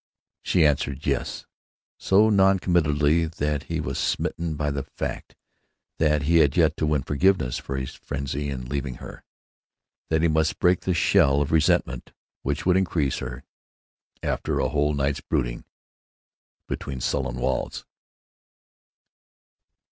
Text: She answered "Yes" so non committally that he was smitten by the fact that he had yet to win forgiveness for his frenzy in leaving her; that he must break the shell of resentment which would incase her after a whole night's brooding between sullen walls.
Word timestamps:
She 0.41 0.65
answered 0.65 1.05
"Yes" 1.05 1.45
so 1.95 2.31
non 2.31 2.57
committally 2.57 3.25
that 3.27 3.65
he 3.69 3.79
was 3.79 3.99
smitten 3.99 4.55
by 4.55 4.71
the 4.71 4.81
fact 4.81 5.35
that 5.99 6.23
he 6.23 6.37
had 6.37 6.57
yet 6.57 6.75
to 6.77 6.87
win 6.87 7.03
forgiveness 7.03 7.59
for 7.59 7.77
his 7.77 7.93
frenzy 7.93 8.49
in 8.49 8.65
leaving 8.65 8.95
her; 8.95 9.23
that 10.09 10.23
he 10.23 10.27
must 10.27 10.57
break 10.57 10.79
the 10.81 10.95
shell 10.95 11.39
of 11.39 11.51
resentment 11.51 12.13
which 12.41 12.65
would 12.65 12.77
incase 12.77 13.19
her 13.19 13.43
after 14.23 14.57
a 14.59 14.69
whole 14.69 14.95
night's 14.95 15.21
brooding 15.21 15.65
between 16.65 16.99
sullen 16.99 17.35
walls. 17.35 17.85